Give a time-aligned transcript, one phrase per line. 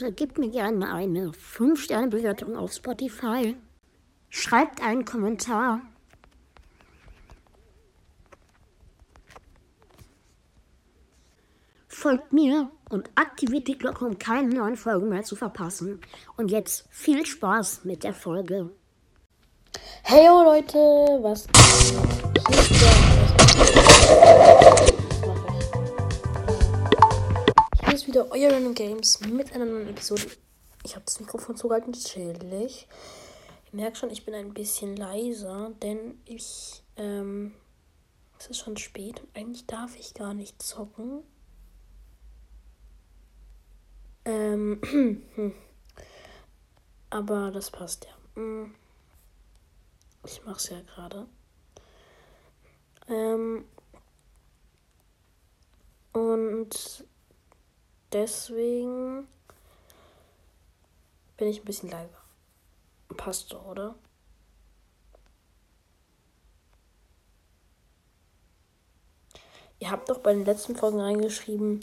[0.00, 3.54] Leute, gebt mir gerne eine 5-Sterne-Bewertung auf Spotify.
[4.28, 5.82] Schreibt einen Kommentar.
[11.86, 16.00] Folgt mir und aktiviert die Glocke, um keine neuen Folgen mehr zu verpassen.
[16.36, 18.70] Und jetzt viel Spaß mit der Folge.
[20.02, 20.76] Hey Leute,
[21.22, 21.46] was
[28.14, 30.22] wieder, euer Random Games mit einer neuen Episode.
[30.84, 32.86] Ich habe das Mikrofon zugehalten, chillig.
[33.66, 37.56] Ich merke schon, ich bin ein bisschen leiser, denn ich, ähm,
[38.38, 41.24] es ist schon spät und eigentlich darf ich gar nicht zocken.
[44.24, 44.80] Ähm,
[47.10, 48.40] aber das passt ja.
[48.40, 48.76] Mm.
[50.24, 51.26] Ich mache es ja gerade.
[53.08, 53.64] Ähm,
[56.12, 57.04] und
[58.14, 59.26] deswegen
[61.36, 62.22] bin ich ein bisschen leiser.
[63.16, 63.94] Passt so, oder?
[69.80, 71.80] Ihr habt doch bei den letzten Folgen reingeschrieben,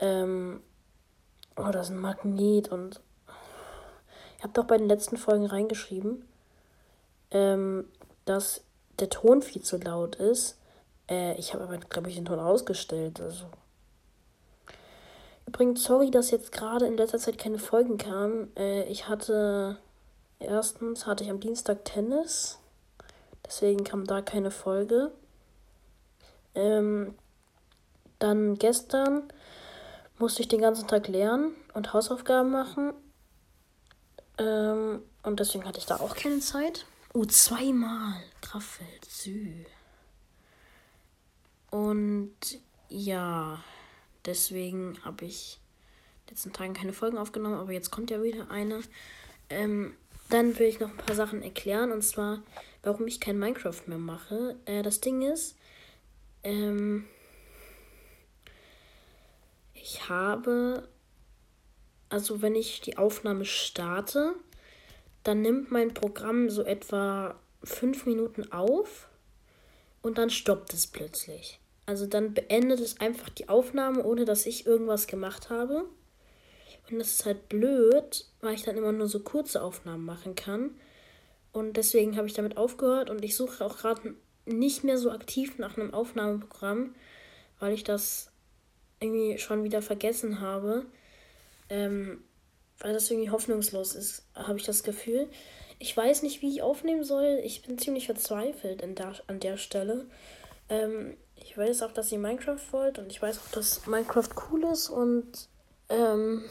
[0.00, 0.60] ähm,
[1.56, 3.00] oh, das ist ein Magnet und
[4.38, 6.28] ihr habt doch bei den letzten Folgen reingeschrieben,
[7.30, 7.88] ähm,
[8.24, 8.64] dass
[8.98, 10.58] der Ton viel zu laut ist.
[11.08, 13.20] Äh, ich habe aber, glaube ich, den Ton ausgestellt.
[13.20, 13.46] Also.
[15.46, 18.54] Übrigens, sorry, dass jetzt gerade in letzter Zeit keine Folgen kamen.
[18.56, 19.78] Äh, ich hatte
[20.38, 22.58] erstens hatte ich am Dienstag Tennis.
[23.46, 25.12] Deswegen kam da keine Folge.
[26.54, 27.14] Ähm,
[28.18, 29.24] dann gestern
[30.18, 32.92] musste ich den ganzen Tag lernen und Hausaufgaben machen.
[34.38, 36.86] Ähm, und deswegen hatte ich da auch keine Zeit.
[37.14, 38.14] Oh, zweimal.
[38.40, 39.64] Kraftfeld, Sü.
[41.70, 42.36] Und
[42.88, 43.58] ja,
[44.24, 45.58] deswegen habe ich
[46.28, 48.80] letzten Tagen keine Folgen aufgenommen, aber jetzt kommt ja wieder eine.
[49.50, 49.94] Ähm,
[50.30, 52.42] dann will ich noch ein paar Sachen erklären und zwar,
[52.82, 54.56] warum ich kein Minecraft mehr mache.
[54.64, 55.56] Äh, das Ding ist,
[56.42, 57.04] ähm,
[59.74, 60.88] ich habe,
[62.08, 64.34] also wenn ich die Aufnahme starte,
[65.24, 69.08] dann nimmt mein Programm so etwa fünf Minuten auf
[70.00, 71.60] und dann stoppt es plötzlich.
[71.86, 75.84] Also dann beendet es einfach die Aufnahme, ohne dass ich irgendwas gemacht habe.
[76.90, 80.76] Und das ist halt blöd, weil ich dann immer nur so kurze Aufnahmen machen kann.
[81.52, 84.14] Und deswegen habe ich damit aufgehört und ich suche auch gerade
[84.46, 86.94] nicht mehr so aktiv nach einem Aufnahmeprogramm,
[87.60, 88.30] weil ich das
[89.00, 90.86] irgendwie schon wieder vergessen habe.
[91.68, 92.24] Ähm,
[92.78, 95.28] weil das irgendwie hoffnungslos ist, habe ich das Gefühl.
[95.78, 97.40] Ich weiß nicht, wie ich aufnehmen soll.
[97.44, 100.06] Ich bin ziemlich verzweifelt der, an der Stelle.
[100.72, 104.64] Ähm, ich weiß auch, dass ihr Minecraft wollt und ich weiß auch, dass Minecraft cool
[104.64, 105.48] ist und
[105.90, 106.42] ähm,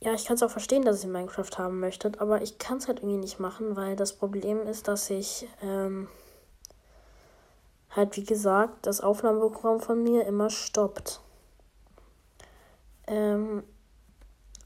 [0.00, 2.86] ja, ich kann es auch verstehen, dass ihr Minecraft haben möchtet, aber ich kann es
[2.86, 6.08] halt irgendwie nicht machen, weil das Problem ist, dass ich ähm,
[7.88, 11.20] halt, wie gesagt, das Aufnahmeprogramm von mir immer stoppt.
[13.06, 13.62] Ähm,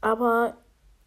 [0.01, 0.57] aber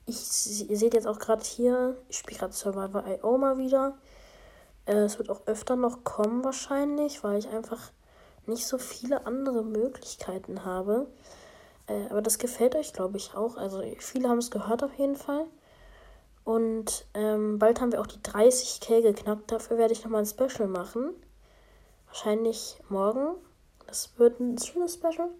[0.06, 3.98] ich, ihr seht jetzt auch gerade hier, ich spiele gerade Survivor.io mal wieder.
[4.86, 7.90] Äh, es wird auch öfter noch kommen wahrscheinlich, weil ich einfach
[8.46, 11.06] nicht so viele andere Möglichkeiten habe.
[11.86, 13.56] Äh, aber das gefällt euch, glaube ich, auch.
[13.56, 15.46] Also viele haben es gehört auf jeden Fall.
[16.44, 19.50] Und ähm, bald haben wir auch die 30k geknackt.
[19.50, 21.10] Dafür werde ich nochmal ein Special machen.
[22.06, 23.34] Wahrscheinlich morgen.
[23.86, 25.30] Das wird ein schönes Special.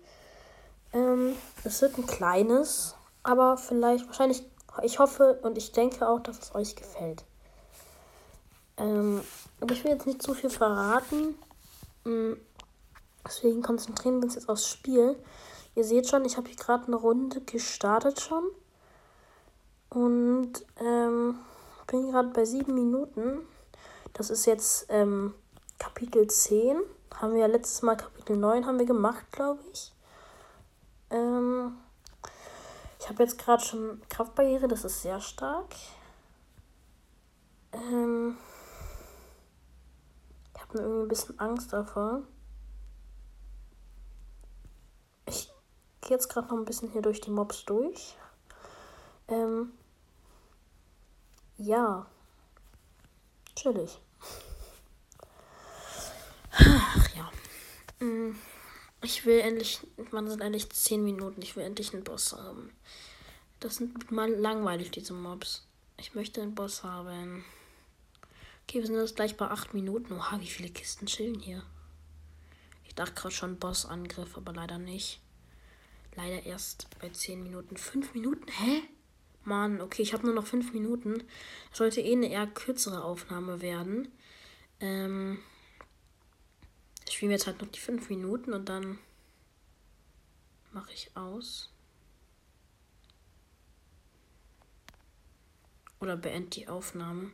[0.93, 1.35] Ähm,
[1.65, 2.95] es wird ein kleines
[3.25, 4.45] aber vielleicht, wahrscheinlich,
[4.83, 7.25] ich hoffe und ich denke auch, dass es euch gefällt.
[8.77, 9.23] Ähm,
[9.61, 11.37] aber ich will jetzt nicht zu viel verraten.
[12.05, 12.35] Mm,
[13.27, 15.17] deswegen konzentrieren wir uns jetzt aufs Spiel.
[15.75, 18.45] Ihr seht schon, ich habe hier gerade eine Runde gestartet schon.
[19.91, 21.39] Und ähm,
[21.87, 23.41] bin gerade bei sieben Minuten.
[24.13, 25.35] Das ist jetzt ähm,
[25.79, 26.79] Kapitel 10.
[27.15, 29.93] Haben wir ja letztes Mal Kapitel 9 haben wir gemacht, glaube ich.
[31.11, 31.77] Ähm,
[32.99, 35.75] ich habe jetzt gerade schon Kraftbarriere, das ist sehr stark.
[37.73, 38.37] Ähm
[40.75, 42.23] mir irgendwie ein bisschen Angst davor.
[45.27, 45.51] Ich
[46.01, 48.17] gehe jetzt gerade noch ein bisschen hier durch die Mobs durch.
[49.29, 49.73] Ähm
[51.57, 52.07] ja.
[53.57, 54.01] Chillig.
[56.51, 57.31] Ach ja.
[58.07, 58.37] Mm.
[59.03, 62.73] Ich will endlich, man sind endlich 10 Minuten, ich will endlich einen Boss haben.
[63.61, 65.67] Das sind mal langweilig, diese Mobs.
[65.99, 67.45] Ich möchte einen Boss haben.
[68.67, 70.15] Okay, wir sind jetzt gleich bei 8 Minuten.
[70.15, 71.63] Oha, wie viele Kisten chillen hier.
[72.85, 75.21] Ich dachte gerade schon Bossangriff, aber leider nicht.
[76.17, 77.77] Leider erst bei 10 Minuten.
[77.77, 78.47] 5 Minuten?
[78.51, 78.83] Hä?
[79.45, 81.23] Mann, okay, ich habe nur noch 5 Minuten.
[81.73, 84.09] Sollte eh eine eher kürzere Aufnahme werden.
[84.81, 85.39] Ähm,
[87.07, 88.99] ich spiele jetzt halt noch die 5 Minuten und dann
[90.73, 91.71] mache ich aus.
[96.01, 97.31] Oder beende die Aufnahme.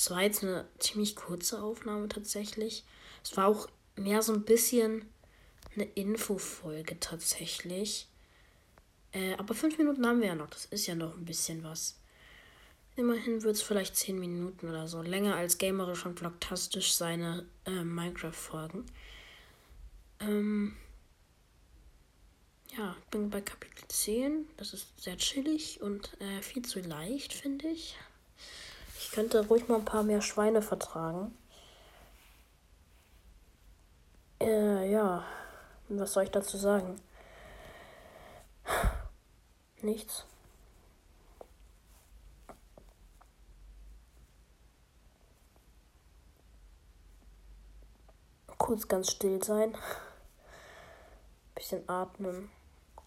[0.00, 2.84] Es war jetzt eine ziemlich kurze Aufnahme tatsächlich.
[3.22, 5.06] Es war auch mehr so ein bisschen
[5.74, 8.08] eine Infofolge tatsächlich.
[9.12, 10.48] Äh, aber fünf Minuten haben wir ja noch.
[10.48, 11.98] Das ist ja noch ein bisschen was.
[12.96, 15.02] Immerhin wird es vielleicht zehn Minuten oder so.
[15.02, 18.86] Länger als gamerisch und vlogtastisch seine äh, Minecraft-Folgen.
[20.20, 20.76] Ähm,
[22.74, 24.46] ja, ich bin bei Kapitel 10.
[24.56, 27.98] Das ist sehr chillig und äh, viel zu leicht, finde ich.
[29.10, 31.36] Ich könnte ruhig mal ein paar mehr Schweine vertragen.
[34.40, 35.24] Äh, ja.
[35.88, 36.94] Was soll ich dazu sagen?
[39.82, 40.24] Nichts.
[48.58, 49.76] Kurz ganz still sein.
[51.56, 52.48] Bisschen atmen.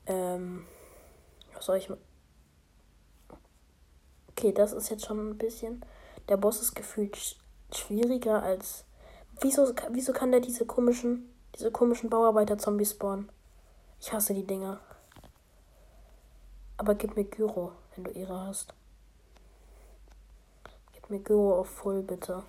[0.06, 0.68] Ähm,
[1.54, 1.90] was soll ich.
[4.32, 5.86] Okay, das ist jetzt schon ein bisschen.
[6.30, 7.38] Der Boss ist gefühlt
[7.74, 8.86] schwieriger als.
[9.42, 11.30] Wieso, wieso kann der diese komischen.
[11.56, 13.32] Diese komischen Bauarbeiter-Zombies spawnen?
[14.00, 14.80] Ich hasse die Dinger.
[16.78, 18.74] Aber gib mir Gyro, wenn du Ehre hast.
[20.94, 22.44] Gib mir Gyro auf Full, bitte.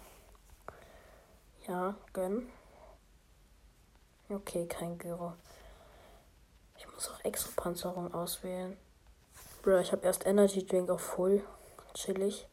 [1.69, 2.49] Ja, gönn.
[4.31, 5.35] Okay, kein Gyro.
[6.79, 8.77] Ich muss auch Exopanzerung auswählen.
[9.63, 11.45] Bro, ich habe erst Energy Drink auf Full.
[11.93, 12.49] Chillig.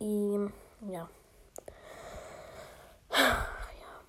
[0.00, 1.08] Ähm, ja.
[3.10, 4.00] Ja.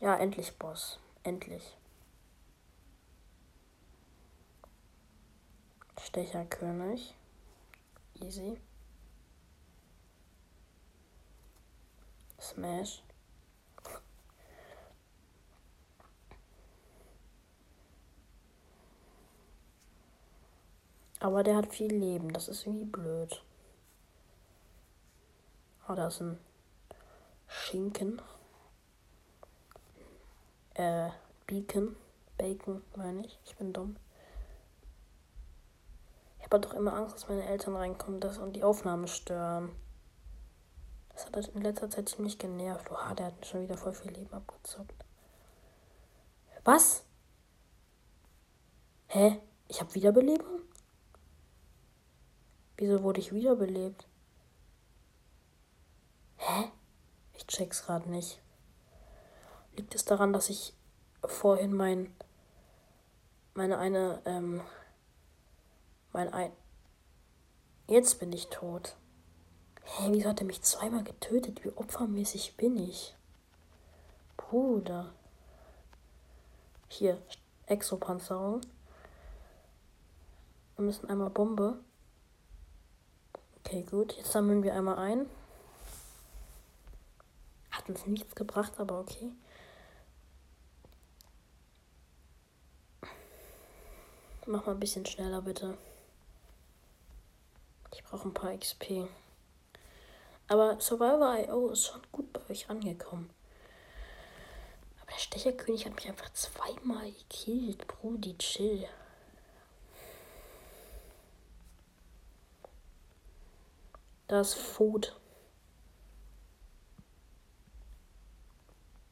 [0.00, 0.98] Ja, endlich, Boss.
[1.24, 1.76] Endlich.
[6.00, 7.14] Stecherkönig.
[8.20, 8.58] Easy.
[12.40, 13.02] Smash.
[21.20, 22.32] Aber der hat viel Leben.
[22.32, 23.42] Das ist irgendwie blöd.
[25.88, 26.38] Oh, da ist ein
[27.46, 28.20] Schinken.
[30.74, 31.10] Äh,
[31.46, 31.96] Beacon.
[32.36, 33.38] Bacon, meine ich.
[33.44, 33.96] Ich bin dumm.
[36.38, 39.70] Ich habe doch immer Angst, dass meine Eltern reinkommen das und die Aufnahme stören.
[41.10, 42.90] Das hat halt in letzter Zeit ziemlich genervt.
[42.90, 45.04] Oha, der hat schon wieder voll viel Leben abgezockt.
[46.62, 47.04] Was?
[49.06, 49.40] Hä?
[49.68, 50.65] Ich habe Wiederbelebung?
[52.76, 54.06] Wieso wurde ich wiederbelebt?
[56.36, 56.70] Hä?
[57.34, 58.40] Ich check's gerade nicht.
[59.76, 60.74] Liegt es daran, dass ich
[61.24, 62.14] vorhin mein
[63.54, 64.60] meine eine ähm
[66.12, 66.52] mein ein
[67.88, 68.96] jetzt bin ich tot.
[69.82, 71.64] Hä, hey, wieso hat er mich zweimal getötet?
[71.64, 73.14] Wie opfermäßig bin ich?
[74.36, 75.12] Bruder.
[76.88, 77.20] Hier,
[77.66, 78.60] Exopanzerung.
[80.76, 81.78] Wir müssen einmal Bombe.
[83.66, 84.12] Okay, gut.
[84.16, 85.28] Jetzt sammeln wir einmal ein.
[87.72, 89.32] Hat uns nichts gebracht, aber okay.
[94.46, 95.76] Mach mal ein bisschen schneller, bitte.
[97.92, 99.08] Ich brauche ein paar XP.
[100.46, 103.28] Aber Survivor.io ist schon gut bei euch angekommen.
[105.02, 107.88] Aber der Stecherkönig hat mich einfach zweimal gekillt.
[107.88, 108.86] Brudi, chill.
[114.28, 115.18] Das Food.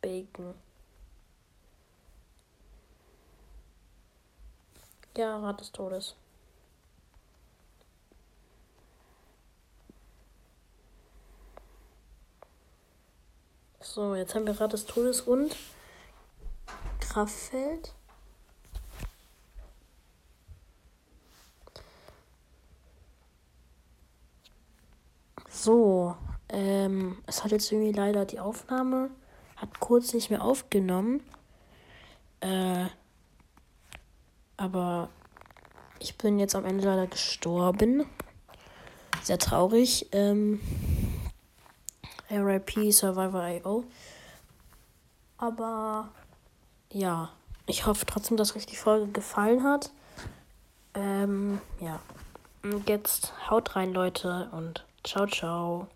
[0.01, 0.55] Bacon.
[5.17, 6.17] Ja, Rat des Todes.
[13.81, 15.55] So, jetzt haben wir Rat des Todes und
[16.99, 17.95] Kraftfeld.
[25.65, 26.15] So,
[26.51, 29.09] ähm, es hat jetzt irgendwie leider die Aufnahme,
[29.57, 31.23] hat kurz nicht mehr aufgenommen.
[32.41, 32.85] Äh,
[34.59, 35.09] aber
[36.01, 38.05] ich bin jetzt am Ende leider gestorben.
[39.23, 40.07] Sehr traurig.
[40.13, 40.61] Ähm,
[42.31, 43.85] RIP Survivor.io.
[45.39, 46.11] Aber
[46.93, 47.31] ja,
[47.65, 49.93] ich hoffe trotzdem, dass euch die Folge gefallen hat.
[50.93, 52.01] Ähm, ja.
[52.63, 55.89] Und jetzt haut rein, Leute, und ciao, ciao.